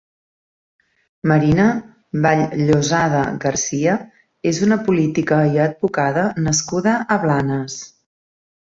[1.31, 1.65] Marina
[2.23, 3.95] Vall-llosada Garcia
[4.55, 7.83] és una política i advocada nascuda a Blanes.